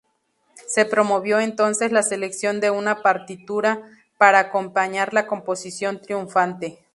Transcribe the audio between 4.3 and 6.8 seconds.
acompañar la composición triunfante.